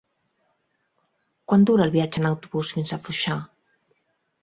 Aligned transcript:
Quant 1.53 1.69
dura 1.71 1.87
el 1.87 1.95
viatge 1.99 2.25
en 2.25 2.31
autobús 2.33 2.75
fins 2.79 2.99
a 2.99 3.03
Foixà? 3.07 3.41